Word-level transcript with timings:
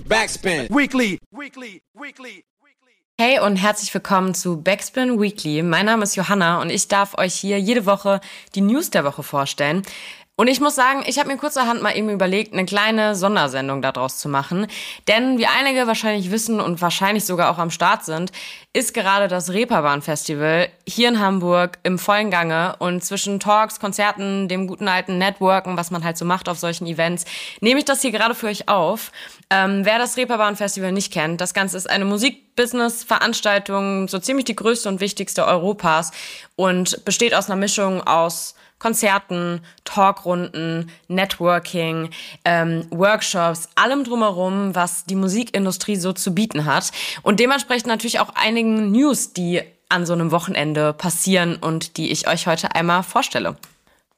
Backspin. 0.00 0.68
Weekly. 0.68 1.18
Weekly. 1.30 1.80
Weekly. 1.94 2.44
Hey 3.18 3.38
und 3.38 3.56
herzlich 3.56 3.94
willkommen 3.94 4.34
zu 4.34 4.60
Backspin 4.60 5.18
Weekly. 5.18 5.62
Mein 5.62 5.86
Name 5.86 6.02
ist 6.02 6.16
Johanna 6.16 6.60
und 6.60 6.68
ich 6.68 6.86
darf 6.88 7.16
euch 7.16 7.32
hier 7.32 7.58
jede 7.58 7.86
Woche 7.86 8.20
die 8.54 8.60
News 8.60 8.90
der 8.90 9.04
Woche 9.04 9.22
vorstellen. 9.22 9.84
Und 10.38 10.48
ich 10.48 10.60
muss 10.60 10.74
sagen, 10.74 11.02
ich 11.06 11.18
habe 11.18 11.30
mir 11.30 11.38
kurzerhand 11.38 11.80
mal 11.80 11.96
eben 11.96 12.10
überlegt, 12.10 12.52
eine 12.52 12.66
kleine 12.66 13.14
Sondersendung 13.14 13.80
daraus 13.80 14.18
zu 14.18 14.28
machen. 14.28 14.66
Denn 15.08 15.38
wie 15.38 15.46
einige 15.46 15.86
wahrscheinlich 15.86 16.30
wissen 16.30 16.60
und 16.60 16.82
wahrscheinlich 16.82 17.24
sogar 17.24 17.50
auch 17.50 17.56
am 17.56 17.70
Start 17.70 18.04
sind, 18.04 18.32
ist 18.74 18.92
gerade 18.92 19.28
das 19.28 19.50
Reeperbahn 19.50 20.02
Festival 20.02 20.68
hier 20.86 21.08
in 21.08 21.20
Hamburg 21.20 21.78
im 21.84 21.98
vollen 21.98 22.30
Gange. 22.30 22.76
Und 22.80 23.02
zwischen 23.02 23.40
Talks, 23.40 23.80
Konzerten, 23.80 24.46
dem 24.48 24.66
guten 24.66 24.88
alten 24.88 25.16
Networken, 25.16 25.78
was 25.78 25.90
man 25.90 26.04
halt 26.04 26.18
so 26.18 26.26
macht 26.26 26.50
auf 26.50 26.58
solchen 26.58 26.86
Events, 26.86 27.24
nehme 27.62 27.78
ich 27.78 27.86
das 27.86 28.02
hier 28.02 28.12
gerade 28.12 28.34
für 28.34 28.48
euch 28.48 28.68
auf. 28.68 29.12
Ähm, 29.48 29.86
wer 29.86 29.98
das 29.98 30.18
Reeperbahn 30.18 30.56
Festival 30.56 30.92
nicht 30.92 31.14
kennt, 31.14 31.40
das 31.40 31.54
Ganze 31.54 31.78
ist 31.78 31.88
eine 31.88 32.04
Musikbusiness-Veranstaltung, 32.04 34.06
so 34.08 34.18
ziemlich 34.18 34.44
die 34.44 34.56
größte 34.56 34.90
und 34.90 35.00
wichtigste 35.00 35.46
Europas 35.46 36.10
und 36.56 37.06
besteht 37.06 37.34
aus 37.34 37.48
einer 37.48 37.56
Mischung 37.56 38.06
aus 38.06 38.54
Konzerten, 38.78 39.60
Talkrunden, 39.84 40.90
Networking, 41.08 42.10
ähm, 42.44 42.86
Workshops, 42.90 43.68
allem 43.74 44.04
drumherum, 44.04 44.74
was 44.74 45.04
die 45.04 45.14
Musikindustrie 45.14 45.96
so 45.96 46.12
zu 46.12 46.34
bieten 46.34 46.64
hat. 46.64 46.92
Und 47.22 47.40
dementsprechend 47.40 47.86
natürlich 47.86 48.20
auch 48.20 48.30
einigen 48.34 48.90
News, 48.90 49.32
die 49.32 49.62
an 49.88 50.04
so 50.04 50.12
einem 50.12 50.30
Wochenende 50.30 50.92
passieren 50.92 51.56
und 51.56 51.96
die 51.96 52.10
ich 52.10 52.28
euch 52.28 52.46
heute 52.46 52.74
einmal 52.74 53.02
vorstelle. 53.02 53.56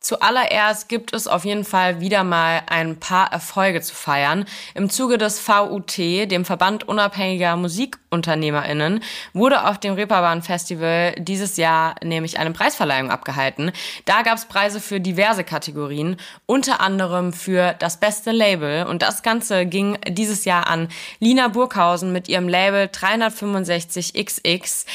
Zuallererst 0.01 0.89
gibt 0.89 1.13
es 1.13 1.27
auf 1.27 1.45
jeden 1.45 1.65
Fall 1.65 2.01
wieder 2.01 2.23
mal 2.23 2.63
ein 2.69 3.01
paar 3.01 3.33
Erfolge 3.33 3.81
zu 3.81 3.97
feiern. 3.97 4.45
Im 4.75 4.91
Zuge 4.91 5.19
des 5.19 5.41
VUT, 5.41 5.99
dem 5.99 6.45
Verband 6.45 6.87
unabhängiger 6.87 7.57
Musikunternehmerinnen, 7.57 9.03
wurde 9.33 9.67
auf 9.67 9.79
dem 9.79 9.95
Reeperbahn 9.95 10.43
Festival 10.43 11.17
dieses 11.19 11.57
Jahr 11.57 11.97
nämlich 12.05 12.39
eine 12.39 12.53
Preisverleihung 12.53 13.11
abgehalten. 13.11 13.73
Da 14.05 14.23
gab 14.23 14.39
es 14.39 14.45
Preise 14.45 14.81
für 14.81 15.01
diverse 15.01 15.43
Kategorien, 15.43 16.17
unter 16.47 16.81
anderem 16.81 17.33
für 17.33 17.75
das 17.81 17.99
beste 17.99 18.31
Label. 18.31 18.87
Und 18.87 19.03
das 19.03 19.25
Ganze 19.25 19.67
ging 19.67 19.99
dieses 20.07 20.45
Jahr 20.45 20.69
an 20.69 20.89
Lina 21.19 21.49
Burghausen 21.49 22.13
mit 22.13 22.29
ihrem 22.29 22.49
Label 22.49 22.85
365XX. 22.85 24.87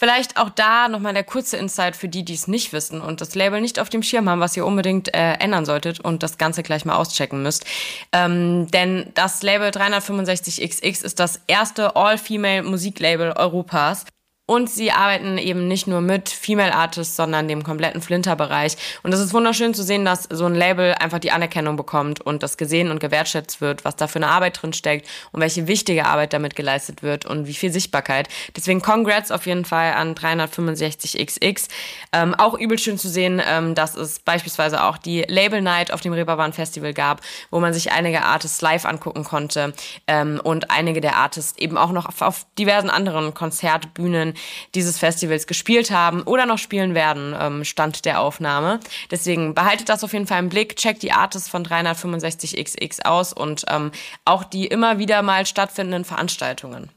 Vielleicht 0.00 0.38
auch 0.38 0.48
da 0.48 0.88
nochmal 0.88 1.12
der 1.12 1.24
kurze 1.24 1.58
Insight 1.58 1.94
für 1.94 2.08
die, 2.08 2.24
die 2.24 2.32
es 2.32 2.48
nicht 2.48 2.72
wissen 2.72 3.02
und 3.02 3.20
das 3.20 3.34
Label 3.34 3.60
nicht 3.60 3.78
auf 3.78 3.90
dem 3.90 4.02
Schirm 4.02 4.30
haben, 4.30 4.40
was 4.40 4.56
ihr 4.56 4.64
unbedingt 4.64 5.12
äh, 5.14 5.34
ändern 5.34 5.66
solltet 5.66 6.00
und 6.00 6.22
das 6.22 6.38
Ganze 6.38 6.62
gleich 6.62 6.86
mal 6.86 6.96
auschecken 6.96 7.42
müsst. 7.42 7.66
Ähm, 8.10 8.70
denn 8.70 9.10
das 9.12 9.42
Label 9.42 9.68
365XX 9.68 11.04
ist 11.04 11.20
das 11.20 11.42
erste 11.48 11.96
All-Female 11.96 12.62
Musiklabel 12.62 13.32
Europas. 13.32 14.06
Und 14.50 14.68
sie 14.68 14.90
arbeiten 14.90 15.38
eben 15.38 15.68
nicht 15.68 15.86
nur 15.86 16.00
mit 16.00 16.28
Female 16.28 16.74
Artists, 16.74 17.14
sondern 17.14 17.46
dem 17.46 17.62
kompletten 17.62 18.02
Flinter-Bereich. 18.02 18.76
Und 19.04 19.12
es 19.12 19.20
ist 19.20 19.32
wunderschön 19.32 19.74
zu 19.74 19.84
sehen, 19.84 20.04
dass 20.04 20.24
so 20.24 20.44
ein 20.44 20.56
Label 20.56 20.92
einfach 20.94 21.20
die 21.20 21.30
Anerkennung 21.30 21.76
bekommt 21.76 22.20
und 22.20 22.42
das 22.42 22.56
gesehen 22.56 22.90
und 22.90 22.98
gewertschätzt 22.98 23.60
wird, 23.60 23.84
was 23.84 23.94
da 23.94 24.08
für 24.08 24.16
eine 24.16 24.26
Arbeit 24.26 24.60
drin 24.60 24.72
steckt 24.72 25.08
und 25.30 25.40
welche 25.40 25.68
wichtige 25.68 26.04
Arbeit 26.06 26.32
damit 26.32 26.56
geleistet 26.56 27.04
wird 27.04 27.26
und 27.26 27.46
wie 27.46 27.54
viel 27.54 27.72
Sichtbarkeit. 27.72 28.28
Deswegen 28.56 28.82
Congrats 28.82 29.30
auf 29.30 29.46
jeden 29.46 29.64
Fall 29.64 29.92
an 29.92 30.16
365XX. 30.16 31.68
Ähm, 32.12 32.34
auch 32.34 32.58
übel 32.58 32.76
schön 32.76 32.98
zu 32.98 33.08
sehen, 33.08 33.40
ähm, 33.46 33.76
dass 33.76 33.94
es 33.94 34.18
beispielsweise 34.18 34.82
auch 34.82 34.98
die 34.98 35.22
Label 35.28 35.62
Night 35.62 35.92
auf 35.92 36.00
dem 36.00 36.12
Reeperbahn 36.12 36.52
Festival 36.52 36.92
gab, 36.92 37.20
wo 37.52 37.60
man 37.60 37.72
sich 37.72 37.92
einige 37.92 38.24
Artists 38.24 38.60
live 38.62 38.84
angucken 38.84 39.22
konnte 39.22 39.74
ähm, 40.08 40.40
und 40.42 40.72
einige 40.72 41.00
der 41.00 41.18
Artists 41.18 41.56
eben 41.56 41.78
auch 41.78 41.92
noch 41.92 42.06
auf, 42.06 42.20
auf 42.20 42.46
diversen 42.58 42.90
anderen 42.90 43.32
Konzertbühnen 43.32 44.34
dieses 44.74 44.98
Festivals 44.98 45.46
gespielt 45.46 45.90
haben 45.90 46.22
oder 46.22 46.46
noch 46.46 46.58
spielen 46.58 46.94
werden, 46.94 47.34
ähm, 47.38 47.64
Stand 47.64 48.04
der 48.04 48.20
Aufnahme. 48.20 48.80
Deswegen 49.10 49.54
behaltet 49.54 49.88
das 49.88 50.04
auf 50.04 50.12
jeden 50.12 50.26
Fall 50.26 50.40
im 50.40 50.48
Blick, 50.48 50.76
checkt 50.76 51.02
die 51.02 51.12
Artists 51.12 51.48
von 51.48 51.64
365XX 51.64 53.04
aus 53.04 53.32
und 53.32 53.64
ähm, 53.68 53.90
auch 54.24 54.44
die 54.44 54.66
immer 54.66 54.98
wieder 54.98 55.22
mal 55.22 55.46
stattfindenden 55.46 56.04
Veranstaltungen. 56.04 56.90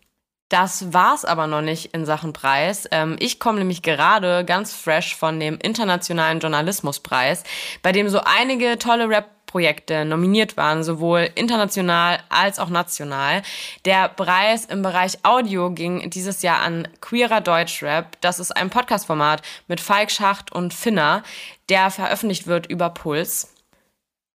Das 0.54 0.94
war's 0.94 1.26
aber 1.26 1.48
noch 1.48 1.64
nicht 1.64 1.96
in 1.96 2.06
Sachen 2.06 2.32
Preis. 2.32 2.88
Ähm, 2.92 3.16
ich 3.18 3.40
komme 3.40 3.58
nämlich 3.58 3.82
gerade 3.82 4.46
ganz 4.46 4.72
fresh 4.72 5.16
von 5.16 5.40
dem 5.40 5.58
Internationalen 5.58 6.40
Journalismuspreis, 6.40 7.44
bei 7.82 7.92
dem 7.92 8.08
so 8.08 8.22
einige 8.24 8.78
tolle 8.78 9.10
Rap 9.10 9.33
Projekte 9.54 10.04
nominiert 10.04 10.58
waren, 10.58 10.84
sowohl 10.84 11.30
international 11.36 12.18
als 12.30 12.58
auch 12.58 12.70
national. 12.70 13.44
Der 13.86 14.10
Preis 14.10 14.66
im 14.66 14.82
Bereich 14.82 15.20
Audio 15.22 15.70
ging 15.70 16.10
dieses 16.10 16.42
Jahr 16.42 16.62
an 16.62 16.88
Queerer 17.02 17.40
Deutschrap. 17.40 18.20
Das 18.22 18.40
ist 18.40 18.50
ein 18.50 18.72
Podcast-Format 18.72 19.44
mit 19.68 19.80
Falk 19.80 20.10
Schacht 20.10 20.52
und 20.52 20.74
Finner, 20.74 21.22
der 21.70 21.92
veröffentlicht 21.92 22.48
wird 22.48 22.66
über 22.66 22.90
Puls. 22.90 23.53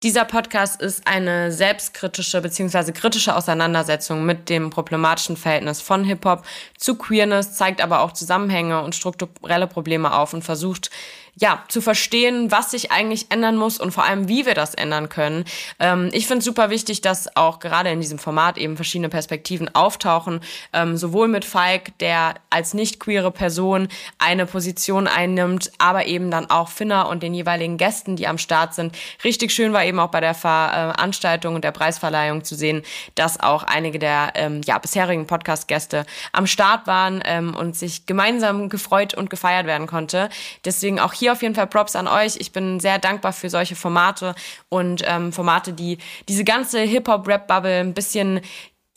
Dieser 0.04 0.26
Podcast 0.26 0.80
ist 0.80 1.08
eine 1.08 1.52
selbstkritische 1.52 2.40
bzw. 2.40 2.92
kritische 2.92 3.36
Auseinandersetzung 3.36 4.28
mit 4.28 4.48
dem 4.48 4.70
problematischen 4.70 5.36
Verhältnis 5.38 5.82
von 5.82 6.04
Hip-Hop 6.04 6.46
zu 6.78 7.00
Queerness, 7.00 7.54
zeigt 7.54 7.82
aber 7.82 8.02
auch 8.02 8.12
Zusammenhänge 8.12 8.84
und 8.84 8.94
strukturelle 8.94 9.66
Probleme 9.66 10.14
auf 10.14 10.36
und 10.36 10.44
versucht, 10.44 10.92
ja, 11.40 11.64
zu 11.68 11.82
verstehen, 11.82 12.52
was 12.52 12.72
sich 12.72 12.92
eigentlich 12.92 13.28
ändern 13.30 13.58
muss 13.58 13.80
und 13.80 13.92
vor 13.92 14.04
allem, 14.06 14.28
wie 14.28 14.48
wir 14.48 14.56
das 14.56 14.74
ändern 14.74 15.08
können. 15.08 15.46
Ähm, 15.80 16.10
ich 16.12 16.26
finde 16.26 16.40
es 16.40 16.46
super 16.46 16.72
wichtig, 16.72 17.02
dass 17.02 17.36
auch 17.36 17.60
gerade 17.60 17.92
in 17.92 18.02
diesem 18.02 18.18
Format 18.18 18.58
eben 18.58 18.76
verschiedene 18.76 19.10
Perspektiven 19.10 19.74
auftauchen, 19.76 20.42
ähm, 20.74 20.98
sowohl 20.98 21.28
mit 21.28 21.46
Falk, 21.46 21.96
der 22.00 22.36
als 22.50 22.74
nicht 22.74 23.00
queere 23.00 23.30
Person 23.30 23.88
eine 24.18 24.48
Position 24.48 25.08
einnimmt, 25.08 25.72
aber 25.78 26.08
eben 26.08 26.32
dann 26.32 26.50
auch 26.50 26.70
Finner 26.70 27.08
und 27.08 27.22
den 27.22 27.36
jeweiligen 27.36 27.78
Gästen, 27.78 28.16
die 28.16 28.28
am 28.28 28.40
Start 28.40 28.74
sind. 28.74 28.98
Richtig 29.24 29.52
schön 29.52 29.74
war 29.74 29.86
eben 29.88 30.00
auch 30.00 30.10
bei 30.10 30.22
der 30.22 30.34
Veranstaltung 30.34 31.56
und 31.56 31.64
der 31.64 31.72
Preisverleihung 31.72 32.44
zu 32.44 32.56
sehen, 32.56 32.84
dass 33.16 33.40
auch 33.40 33.64
einige 33.64 34.00
der 34.00 34.34
ähm, 34.36 34.62
ja, 34.66 34.78
bisherigen 34.78 35.28
Podcast-Gäste 35.28 36.06
am 36.32 36.48
Start 36.48 36.88
waren 36.88 37.22
ähm, 37.26 37.56
und 37.56 37.76
sich 37.76 38.06
gemeinsam 38.06 38.70
gefreut 38.70 39.14
und 39.14 39.30
gefeiert 39.30 39.66
werden 39.66 39.88
konnte. 39.88 40.30
Deswegen 40.66 41.00
auch 41.00 41.14
hier 41.14 41.32
auf 41.32 41.42
jeden 41.42 41.56
Fall 41.56 41.68
Props 41.68 41.96
an 41.96 42.08
euch. 42.08 42.36
Ich 42.38 42.52
bin 42.52 42.80
sehr 42.80 43.00
dankbar 43.00 43.34
für 43.34 43.50
solche 43.50 43.76
Formate 43.76 44.36
und 44.70 45.04
ähm, 45.06 45.32
Formate, 45.32 45.74
die 45.74 45.98
diese 46.28 46.44
ganze 46.44 46.82
Hip-Hop-Rap-Bubble 46.82 47.80
ein 47.80 47.94
bisschen 47.94 48.42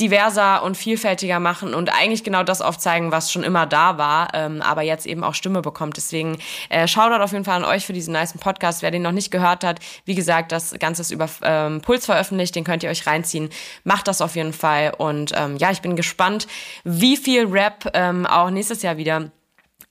diverser 0.00 0.62
und 0.62 0.76
vielfältiger 0.76 1.38
machen 1.40 1.74
und 1.74 1.92
eigentlich 1.92 2.24
genau 2.24 2.42
das 2.42 2.62
aufzeigen, 2.62 3.12
was 3.12 3.30
schon 3.30 3.42
immer 3.42 3.66
da 3.66 3.98
war, 3.98 4.28
ähm, 4.34 4.62
aber 4.62 4.82
jetzt 4.82 5.06
eben 5.06 5.22
auch 5.22 5.34
Stimme 5.34 5.62
bekommt. 5.62 5.96
Deswegen 5.96 6.38
äh, 6.70 6.88
Shoutout 6.88 7.22
auf 7.22 7.32
jeden 7.32 7.44
Fall 7.44 7.56
an 7.56 7.64
euch 7.64 7.86
für 7.86 7.92
diesen 7.92 8.12
nice 8.12 8.32
Podcast. 8.38 8.82
Wer 8.82 8.90
den 8.90 9.02
noch 9.02 9.12
nicht 9.12 9.30
gehört 9.30 9.64
hat, 9.64 9.80
wie 10.04 10.14
gesagt, 10.14 10.52
das 10.52 10.74
Ganze 10.78 11.02
ist 11.02 11.10
über 11.10 11.28
ähm, 11.42 11.80
Puls 11.82 12.06
veröffentlicht, 12.06 12.56
den 12.56 12.64
könnt 12.64 12.82
ihr 12.82 12.90
euch 12.90 13.06
reinziehen. 13.06 13.50
Macht 13.84 14.08
das 14.08 14.22
auf 14.22 14.36
jeden 14.36 14.52
Fall 14.52 14.94
und 14.96 15.32
ähm, 15.36 15.56
ja, 15.56 15.70
ich 15.70 15.82
bin 15.82 15.96
gespannt, 15.96 16.46
wie 16.84 17.16
viel 17.16 17.46
Rap 17.46 17.90
ähm, 17.94 18.26
auch 18.26 18.50
nächstes 18.50 18.82
Jahr 18.82 18.96
wieder 18.96 19.30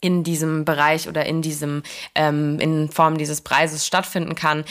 in 0.02 0.24
diesem 0.24 0.64
Bereich 0.66 1.10
oder 1.10 1.26
in 1.26 1.42
diesem 1.42 1.84
ähm, 2.16 2.60
in 2.60 2.90
Form 2.90 3.18
dieses 3.18 3.42
Preises 3.42 3.86
stattfinden 3.86 4.36
kann. 4.36 4.64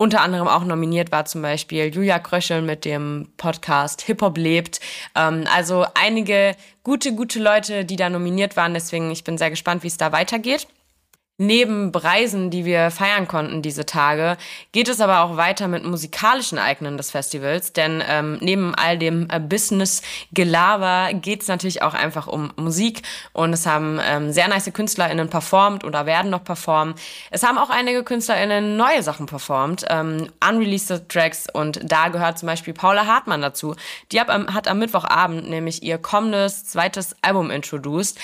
Unter 0.00 0.20
anderem 0.20 0.46
auch 0.46 0.64
nominiert 0.64 1.10
war 1.10 1.24
zum 1.24 1.42
Beispiel 1.42 1.92
Julia 1.92 2.20
Kröschel 2.20 2.62
mit 2.62 2.84
dem 2.84 3.28
Podcast 3.36 4.02
Hip 4.02 4.22
Hop 4.22 4.38
lebt. 4.38 4.78
Ähm, 5.16 5.44
also 5.52 5.86
einige 5.94 6.54
gute, 6.84 7.14
gute 7.16 7.40
Leute, 7.40 7.84
die 7.84 7.96
da 7.96 8.08
nominiert 8.08 8.56
waren. 8.56 8.74
Deswegen, 8.74 9.10
ich 9.10 9.24
bin 9.24 9.36
sehr 9.38 9.50
gespannt, 9.50 9.82
wie 9.82 9.88
es 9.88 9.96
da 9.96 10.12
weitergeht. 10.12 10.68
Neben 11.40 11.92
Preisen, 11.92 12.50
die 12.50 12.64
wir 12.64 12.90
feiern 12.90 13.28
konnten 13.28 13.62
diese 13.62 13.86
Tage, 13.86 14.36
geht 14.72 14.88
es 14.88 15.00
aber 15.00 15.20
auch 15.20 15.36
weiter 15.36 15.68
mit 15.68 15.84
musikalischen 15.84 16.58
Ereignissen 16.58 16.96
des 16.96 17.12
Festivals, 17.12 17.72
denn 17.72 18.02
ähm, 18.08 18.38
neben 18.40 18.74
all 18.74 18.98
dem 18.98 19.28
äh, 19.30 19.38
Business-Gelaber 19.38 21.14
geht 21.14 21.42
es 21.42 21.46
natürlich 21.46 21.82
auch 21.82 21.94
einfach 21.94 22.26
um 22.26 22.52
Musik 22.56 23.02
und 23.34 23.52
es 23.52 23.66
haben 23.66 24.00
ähm, 24.02 24.32
sehr 24.32 24.48
nice 24.48 24.72
KünstlerInnen 24.72 25.30
performt 25.30 25.84
oder 25.84 26.06
werden 26.06 26.32
noch 26.32 26.42
performen. 26.42 26.96
Es 27.30 27.44
haben 27.44 27.56
auch 27.56 27.70
einige 27.70 28.02
KünstlerInnen 28.02 28.76
neue 28.76 29.04
Sachen 29.04 29.26
performt, 29.26 29.84
ähm, 29.90 30.28
unreleased 30.44 31.08
Tracks 31.08 31.46
und 31.52 31.78
da 31.84 32.08
gehört 32.08 32.40
zum 32.40 32.48
Beispiel 32.48 32.74
Paula 32.74 33.06
Hartmann 33.06 33.42
dazu. 33.42 33.76
Die 34.10 34.20
hat 34.20 34.28
am, 34.28 34.52
hat 34.54 34.66
am 34.66 34.80
Mittwochabend 34.80 35.48
nämlich 35.48 35.84
ihr 35.84 35.98
kommendes 35.98 36.64
zweites 36.64 37.14
Album 37.22 37.52
introduced. 37.52 38.18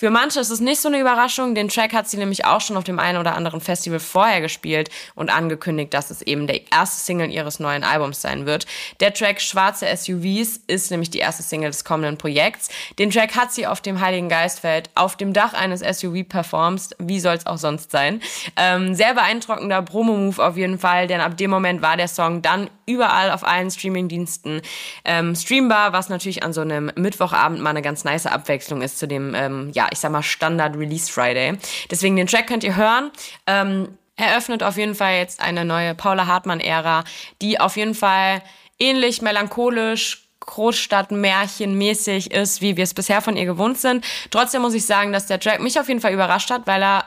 Für 0.00 0.08
manche 0.08 0.40
ist 0.40 0.48
es 0.48 0.60
nicht 0.60 0.80
so 0.80 0.88
eine 0.88 0.98
Überraschung. 0.98 1.54
Den 1.54 1.68
Track 1.68 1.92
hat 1.92 2.08
sie 2.08 2.16
nämlich 2.16 2.46
auch 2.46 2.62
schon 2.62 2.78
auf 2.78 2.84
dem 2.84 2.98
einen 2.98 3.18
oder 3.18 3.34
anderen 3.34 3.60
Festival 3.60 4.00
vorher 4.00 4.40
gespielt 4.40 4.88
und 5.14 5.28
angekündigt, 5.28 5.92
dass 5.92 6.10
es 6.10 6.22
eben 6.22 6.46
der 6.46 6.72
erste 6.72 7.04
Single 7.04 7.30
ihres 7.30 7.60
neuen 7.60 7.84
Albums 7.84 8.22
sein 8.22 8.46
wird. 8.46 8.64
Der 9.00 9.12
Track 9.12 9.42
Schwarze 9.42 9.94
SUVs 9.94 10.58
ist 10.68 10.90
nämlich 10.90 11.10
die 11.10 11.18
erste 11.18 11.42
Single 11.42 11.68
des 11.68 11.84
kommenden 11.84 12.16
Projekts. 12.16 12.70
Den 12.98 13.10
Track 13.10 13.36
hat 13.36 13.52
sie 13.52 13.66
auf 13.66 13.82
dem 13.82 14.00
Heiligen 14.00 14.30
Geistfeld 14.30 14.88
auf 14.94 15.16
dem 15.16 15.34
Dach 15.34 15.52
eines 15.52 15.80
SUV 15.80 16.26
performt. 16.26 16.96
Wie 16.98 17.20
soll 17.20 17.34
es 17.34 17.44
auch 17.44 17.58
sonst 17.58 17.90
sein? 17.90 18.22
Ähm, 18.56 18.94
sehr 18.94 19.12
beeindruckender 19.12 19.82
Promo-Move 19.82 20.42
auf 20.42 20.56
jeden 20.56 20.78
Fall, 20.78 21.08
denn 21.08 21.20
ab 21.20 21.36
dem 21.36 21.50
Moment 21.50 21.82
war 21.82 21.98
der 21.98 22.08
Song 22.08 22.40
dann 22.40 22.70
überall 22.86 23.30
auf 23.30 23.46
allen 23.46 23.70
Streaming-Diensten 23.70 24.62
ähm, 25.04 25.36
streambar, 25.36 25.92
was 25.92 26.08
natürlich 26.08 26.42
an 26.42 26.54
so 26.54 26.62
einem 26.62 26.90
Mittwochabend 26.96 27.60
mal 27.60 27.70
eine 27.70 27.82
ganz 27.82 28.04
nice 28.04 28.26
Abwechslung 28.26 28.80
ist 28.80 28.98
zu 28.98 29.06
dem, 29.06 29.34
ähm, 29.34 29.70
ja, 29.74 29.89
ich 29.90 29.98
sag 29.98 30.12
mal, 30.12 30.22
Standard 30.22 30.76
Release 30.76 31.10
Friday. 31.10 31.58
Deswegen 31.90 32.16
den 32.16 32.26
Track 32.26 32.46
könnt 32.46 32.64
ihr 32.64 32.76
hören. 32.76 33.10
Ähm, 33.46 33.88
eröffnet 34.16 34.62
auf 34.62 34.76
jeden 34.76 34.94
Fall 34.94 35.16
jetzt 35.16 35.40
eine 35.40 35.64
neue 35.64 35.94
Paula 35.94 36.26
Hartmann-Ära, 36.26 37.04
die 37.40 37.58
auf 37.58 37.76
jeden 37.76 37.94
Fall 37.94 38.42
ähnlich 38.78 39.22
melancholisch, 39.22 40.26
Großstadtmärchenmäßig 40.40 42.30
ist, 42.32 42.60
wie 42.60 42.76
wir 42.76 42.84
es 42.84 42.94
bisher 42.94 43.20
von 43.20 43.36
ihr 43.36 43.44
gewohnt 43.44 43.78
sind. 43.78 44.04
Trotzdem 44.30 44.62
muss 44.62 44.74
ich 44.74 44.84
sagen, 44.84 45.12
dass 45.12 45.26
der 45.26 45.38
Track 45.38 45.60
mich 45.60 45.78
auf 45.78 45.88
jeden 45.88 46.00
Fall 46.00 46.12
überrascht 46.12 46.50
hat, 46.50 46.66
weil 46.66 46.82
er 46.82 47.04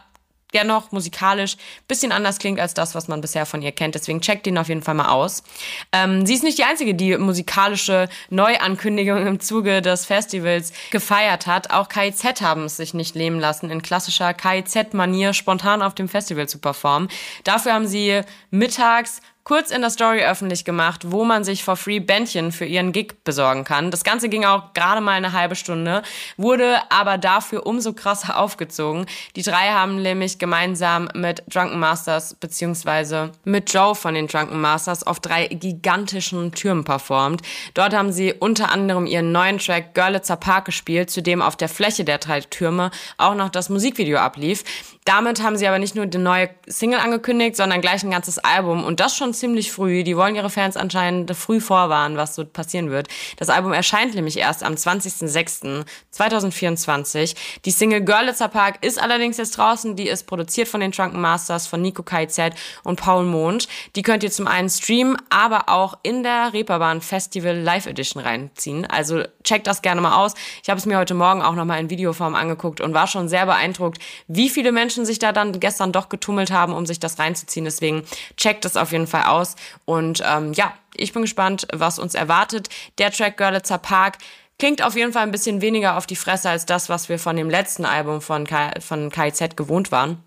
dennoch 0.53 0.91
musikalisch 0.91 1.57
bisschen 1.87 2.11
anders 2.11 2.39
klingt 2.39 2.59
als 2.59 2.73
das, 2.73 2.95
was 2.95 3.07
man 3.07 3.21
bisher 3.21 3.45
von 3.45 3.61
ihr 3.61 3.71
kennt. 3.71 3.95
Deswegen 3.95 4.21
checkt 4.21 4.47
ihn 4.47 4.57
auf 4.57 4.69
jeden 4.69 4.81
Fall 4.81 4.95
mal 4.95 5.09
aus. 5.09 5.43
Ähm, 5.91 6.25
sie 6.25 6.35
ist 6.35 6.43
nicht 6.43 6.57
die 6.57 6.63
Einzige, 6.63 6.95
die 6.95 7.17
musikalische 7.17 8.09
Neuankündigung 8.29 9.25
im 9.25 9.39
Zuge 9.39 9.81
des 9.81 10.05
Festivals 10.05 10.73
gefeiert 10.91 11.47
hat. 11.47 11.71
Auch 11.71 11.89
KIZ 11.89 12.41
haben 12.41 12.65
es 12.65 12.77
sich 12.77 12.93
nicht 12.93 13.15
leben 13.15 13.39
lassen, 13.39 13.69
in 13.69 13.81
klassischer 13.81 14.33
KIZ-Manier 14.33 15.33
spontan 15.33 15.81
auf 15.81 15.95
dem 15.95 16.09
Festival 16.09 16.47
zu 16.47 16.59
performen. 16.59 17.09
Dafür 17.43 17.73
haben 17.73 17.87
sie 17.87 18.21
mittags 18.51 19.21
kurz 19.43 19.71
in 19.71 19.81
der 19.81 19.89
Story 19.89 20.23
öffentlich 20.23 20.63
gemacht, 20.63 21.11
wo 21.11 21.25
man 21.25 21.43
sich 21.43 21.63
for 21.63 21.75
free 21.75 21.99
Bändchen 21.99 22.51
für 22.51 22.65
ihren 22.65 22.91
Gig 22.91 23.23
besorgen 23.23 23.63
kann. 23.63 23.91
Das 23.91 24.03
Ganze 24.03 24.29
ging 24.29 24.45
auch 24.45 24.73
gerade 24.73 25.01
mal 25.01 25.11
eine 25.11 25.33
halbe 25.33 25.55
Stunde, 25.55 26.01
wurde 26.37 26.77
aber 26.89 27.17
dafür 27.17 27.65
umso 27.65 27.93
krasser 27.93 28.37
aufgezogen. 28.43 29.05
Die 29.35 29.41
drei 29.41 29.69
haben 29.69 30.01
nämlich 30.01 30.39
gemeinsam 30.39 31.09
mit 31.13 31.43
Drunken 31.47 31.79
Masters 31.79 32.35
beziehungsweise 32.35 33.31
mit 33.43 33.73
Joe 33.73 33.95
von 33.95 34.13
den 34.13 34.27
Drunken 34.27 34.61
Masters 34.61 35.05
auf 35.05 35.19
drei 35.19 35.47
gigantischen 35.47 36.51
Türmen 36.53 36.83
performt. 36.83 37.41
Dort 37.73 37.93
haben 37.93 38.11
sie 38.11 38.33
unter 38.33 38.71
anderem 38.71 39.05
ihren 39.05 39.31
neuen 39.31 39.57
Track 39.57 39.93
Görlitzer 39.93 40.37
Park 40.37 40.65
gespielt, 40.65 41.09
zu 41.09 41.21
dem 41.21 41.41
auf 41.41 41.55
der 41.55 41.69
Fläche 41.69 42.05
der 42.05 42.17
drei 42.17 42.41
Türme 42.41 42.91
auch 43.17 43.35
noch 43.35 43.49
das 43.49 43.69
Musikvideo 43.69 44.17
ablief. 44.19 44.63
Damit 45.05 45.41
haben 45.43 45.57
sie 45.57 45.67
aber 45.67 45.79
nicht 45.79 45.95
nur 45.95 46.05
die 46.05 46.17
neue 46.17 46.49
Single 46.67 46.99
angekündigt, 46.99 47.55
sondern 47.55 47.81
gleich 47.81 48.03
ein 48.03 48.11
ganzes 48.11 48.37
Album 48.39 48.83
und 48.83 48.99
das 48.99 49.17
schon 49.17 49.33
ziemlich 49.33 49.71
früh. 49.71 50.03
Die 50.03 50.15
wollen 50.15 50.35
ihre 50.35 50.49
Fans 50.49 50.77
anscheinend 50.77 51.35
früh 51.35 51.59
vorwarnen, 51.59 52.17
was 52.17 52.35
so 52.35 52.45
passieren 52.45 52.91
wird. 52.91 53.07
Das 53.37 53.49
Album 53.49 53.73
erscheint 53.73 54.13
nämlich 54.15 54.37
erst 54.37 54.63
am 54.63 54.75
20.06.2024. 54.75 57.35
Die 57.65 57.71
Single 57.71 58.01
Görlitzer 58.01 58.47
Park 58.47 58.77
ist 58.81 59.01
allerdings 59.01 59.37
jetzt 59.37 59.57
draußen. 59.57 59.95
Die 59.95 60.07
ist 60.07 60.27
produziert 60.27 60.67
von 60.67 60.79
den 60.79 60.91
Drunken 60.91 61.19
Masters, 61.19 61.65
von 61.67 61.81
Nico 61.81 62.03
KZ 62.03 62.53
und 62.83 62.99
Paul 62.99 63.25
Mond. 63.25 63.67
Die 63.95 64.03
könnt 64.03 64.23
ihr 64.23 64.31
zum 64.31 64.47
einen 64.47 64.69
streamen, 64.69 65.17
aber 65.29 65.69
auch 65.69 65.97
in 66.03 66.23
der 66.23 66.53
Reeperbahn 66.53 67.01
Festival 67.01 67.57
Live 67.57 67.87
Edition 67.87 68.21
reinziehen. 68.21 68.85
Also 68.85 69.23
checkt 69.43 69.67
das 69.67 69.81
gerne 69.81 70.01
mal 70.01 70.15
aus. 70.15 70.33
Ich 70.61 70.69
habe 70.69 70.79
es 70.79 70.85
mir 70.85 70.97
heute 70.97 71.13
Morgen 71.13 71.41
auch 71.41 71.55
nochmal 71.55 71.79
in 71.79 71.89
Videoform 71.89 72.35
angeguckt 72.35 72.79
und 72.79 72.93
war 72.93 73.07
schon 73.07 73.27
sehr 73.27 73.45
beeindruckt, 73.45 74.01
wie 74.27 74.49
viele 74.49 74.71
Menschen 74.71 74.92
Menschen 74.93 75.05
sich 75.07 75.17
da 75.17 75.31
dann 75.31 75.59
gestern 75.59 75.91
doch 75.91 76.07
getummelt 76.07 76.51
haben, 76.51 76.73
um 76.73 76.85
sich 76.85 76.99
das 76.99 77.17
reinzuziehen. 77.17 77.65
Deswegen 77.65 78.03
checkt 78.37 78.63
das 78.63 78.77
auf 78.77 78.91
jeden 78.91 79.07
Fall 79.07 79.23
aus. 79.23 79.55
Und 79.85 80.21
ähm, 80.23 80.53
ja, 80.53 80.73
ich 80.95 81.13
bin 81.13 81.23
gespannt, 81.23 81.65
was 81.73 81.97
uns 81.97 82.13
erwartet. 82.13 82.69
Der 82.99 83.11
Track 83.11 83.37
Görlitzer 83.37 83.79
Park 83.79 84.19
klingt 84.59 84.83
auf 84.83 84.95
jeden 84.95 85.11
Fall 85.11 85.23
ein 85.23 85.31
bisschen 85.31 85.61
weniger 85.61 85.97
auf 85.97 86.05
die 86.05 86.15
Fresse 86.15 86.51
als 86.51 86.67
das, 86.67 86.89
was 86.89 87.09
wir 87.09 87.17
von 87.17 87.35
dem 87.35 87.49
letzten 87.49 87.85
Album 87.85 88.21
von, 88.21 88.45
K 88.45 88.71
von 88.81 89.09
KIZ 89.09 89.55
gewohnt 89.55 89.91
waren. 89.91 90.23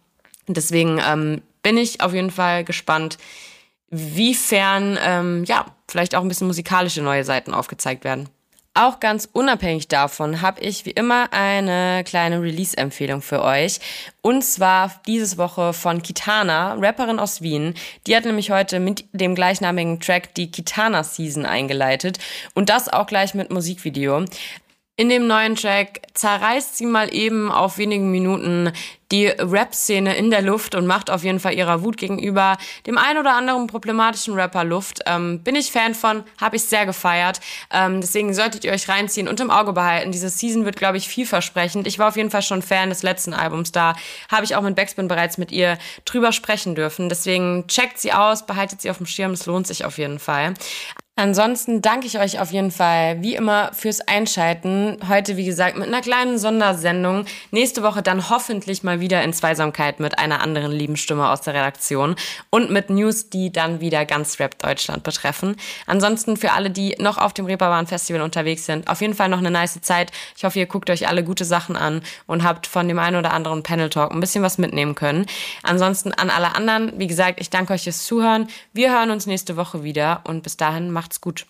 Deswegen 0.49 1.01
ähm, 1.07 1.43
bin 1.63 1.77
ich 1.77 2.01
auf 2.01 2.13
jeden 2.13 2.33
Fall 2.33 2.65
gespannt, 2.65 3.19
wiefern 3.89 4.99
ähm, 5.01 5.45
ja 5.45 5.67
vielleicht 5.87 6.17
auch 6.17 6.23
ein 6.23 6.29
bisschen 6.29 6.49
musikalische 6.49 7.03
neue 7.03 7.23
Seiten 7.23 7.55
aufgezeigt 7.55 8.03
werden. 8.03 8.29
Auch 8.78 9.00
ganz 9.00 9.26
unabhängig 9.32 9.88
davon 9.88 10.43
habe 10.43 10.61
ich 10.61 10.84
wie 10.84 10.90
immer 10.90 11.32
eine 11.32 12.05
kleine 12.05 12.43
Release-Empfehlung 12.43 13.23
für 13.23 13.43
euch. 13.43 13.81
Und 14.20 14.44
zwar 14.44 15.00
dieses 15.06 15.38
Woche 15.38 15.73
von 15.73 16.02
Kitana, 16.02 16.75
Rapperin 16.75 17.19
aus 17.19 17.40
Wien. 17.40 17.73
Die 18.06 18.14
hat 18.14 18.26
nämlich 18.26 18.50
heute 18.50 18.78
mit 18.78 19.06
dem 19.14 19.34
gleichnamigen 19.34 19.99
Track 19.99 20.34
die 20.34 20.50
Kitana 20.50 21.05
Season 21.05 21.46
eingeleitet. 21.46 22.19
Und 22.52 22.69
das 22.69 22.90
auch 22.90 23.06
gleich 23.06 23.32
mit 23.32 23.50
Musikvideo. 23.50 24.26
In 24.98 25.10
dem 25.10 25.26
neuen 25.26 25.56
Track 25.56 26.00
zerreißt 26.14 26.78
sie 26.78 26.87
mal 26.87 27.12
eben 27.12 27.52
auf 27.52 27.76
wenigen 27.76 28.10
Minuten 28.10 28.72
die 29.12 29.26
Rap-Szene 29.26 30.16
in 30.16 30.31
der 30.31 30.40
Luft 30.40 30.75
und 30.75 30.87
macht 30.87 31.10
auf 31.10 31.22
jeden 31.22 31.38
Fall 31.38 31.52
ihrer 31.52 31.82
Wut 31.82 31.98
gegenüber 31.98 32.56
dem 32.87 32.96
ein 32.96 33.19
oder 33.19 33.34
anderen 33.34 33.66
problematischen 33.66 34.32
Rapper 34.32 34.64
Luft. 34.64 35.00
Ähm, 35.04 35.40
bin 35.40 35.54
ich 35.54 35.70
Fan 35.70 35.94
von, 35.94 36.25
habe 36.40 36.56
ich 36.56 36.64
sehr 36.64 36.87
gefeiert. 36.87 37.40
Ähm, 37.70 38.00
deswegen 38.00 38.32
solltet 38.32 38.64
ihr 38.64 38.72
euch 38.72 38.88
reinziehen 38.88 39.28
und 39.28 39.38
im 39.38 39.50
Auge 39.50 39.75
behalten. 39.75 40.12
Diese 40.12 40.31
Season 40.31 40.64
wird, 40.64 40.76
glaube 40.76 40.96
ich, 40.96 41.08
vielversprechend. 41.08 41.87
Ich 41.87 41.98
war 41.98 42.08
auf 42.08 42.16
jeden 42.16 42.31
Fall 42.31 42.43
schon 42.43 42.62
Fan 42.62 42.88
des 42.88 43.02
letzten 43.02 43.34
Albums. 43.34 43.72
Da 43.72 43.96
habe 44.31 44.46
ich 44.46 44.56
auch 44.56 44.62
mit 44.62 44.76
Backspin 44.76 45.08
bereits 45.08 45.37
mit 45.37 45.52
ihr 45.52 45.76
drüber 46.06 46.32
sprechen 46.32 46.75
dürfen. 46.75 47.10
Deswegen 47.10 47.66
checkt 47.69 47.98
sie 47.98 48.14
aus, 48.14 48.46
behaltet 48.46 48.81
sie 48.81 48.88
auf 48.88 48.96
dem 48.96 49.06
Schirm. 49.06 49.32
Es 49.32 49.44
lohnt 49.44 49.66
sich 49.66 49.84
auf 49.84 49.98
jeden 49.98 50.19
Fall. 50.19 50.54
Ansonsten 51.19 51.81
danke 51.81 52.07
ich 52.07 52.19
euch 52.19 52.41
auf 52.41 52.53
jeden 52.53 52.71
Fall 52.71 53.23
wie 53.23 53.37
immer 53.37 53.71
fürs 53.73 54.03
Einschalten. 54.03 54.99
Heute, 55.09 55.39
wie 55.39 55.47
gesagt, 55.47 55.79
mit 55.79 55.89
einer 55.89 56.03
kleinen 56.03 56.37
Sondersendung. 56.37 57.25
Nächste 57.51 57.83
Woche 57.83 58.03
dann 58.03 58.29
hoffentlich 58.29 58.83
mal 58.83 59.01
wieder 59.01 59.23
in 59.23 59.33
Zweisamkeit 59.33 59.99
mit 59.99 60.19
einer 60.19 60.43
anderen 60.43 60.73
lieben 60.73 60.99
Stimme 60.99 61.31
aus 61.31 61.41
der 61.41 61.55
Redaktion 61.55 62.17
und 62.51 62.71
mit 62.71 62.91
News, 62.91 63.31
die 63.31 63.51
dann 63.51 63.81
wieder 63.81 64.05
ganz 64.05 64.39
Rap 64.41 64.59
Deutschland 64.59 65.05
betreffen. 65.05 65.57
Ansonsten 65.87 66.37
für 66.37 66.53
alle, 66.53 66.69
die 66.69 66.97
noch 66.99 67.17
auf 67.17 67.33
dem 67.33 67.47
Reeperbahn 67.47 67.87
Festival 67.87 68.21
unterwegs 68.21 68.67
sind, 68.67 68.87
auf 68.87 69.01
jeden 69.01 69.15
Fall 69.15 69.31
noch 69.31 69.39
eine 69.39 69.51
nice 69.51 69.81
Zeit. 69.81 70.13
Ich 70.37 70.45
hoffe, 70.45 70.59
ihr 70.59 70.67
guckt 70.67 70.91
euch 70.91 71.09
alle 71.09 71.25
gute 71.25 71.47
Sachen 71.47 71.77
an 71.77 72.03
und 72.27 72.45
habt 72.45 72.67
von 72.67 72.87
dem 72.89 72.99
einen 72.99 73.17
oder 73.17 73.33
anderen 73.33 73.63
Panel 73.63 73.89
Talk 73.89 74.13
ein 74.13 74.21
bisschen 74.21 74.43
was 74.43 74.59
mitnehmen 74.59 74.95
können. 74.95 75.25
Ansonsten 75.63 76.13
an 76.13 76.29
alle 76.29 76.55
anderen, 76.55 76.93
wie 76.99 77.07
gesagt, 77.07 77.41
ich 77.41 77.49
danke 77.49 77.73
euch 77.73 77.85
fürs 77.85 78.05
Zuhören. 78.05 78.49
Wir 78.75 78.93
hören 78.93 79.11
uns 79.11 79.25
nächste 79.25 79.57
Woche 79.57 79.83
wieder 79.83 80.21
und 80.25 80.43
bis 80.43 80.59
dahin 80.59 80.91
macht 80.91 81.06
Macht's 81.06 81.20
gut. 81.20 81.47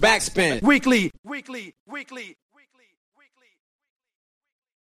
Backspin. 0.00 0.60
Weekly. 0.60 1.12
Weekly. 1.22 1.74
Weekly. 1.86 2.36